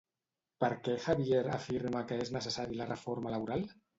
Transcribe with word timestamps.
Per 0.63 0.69
què 0.85 0.95
Javier 1.03 1.41
afirma 1.57 2.03
que 2.11 2.19
és 2.25 2.33
necessari 2.39 2.79
la 2.83 2.91
reforma 2.95 3.37
laboral? 3.37 3.71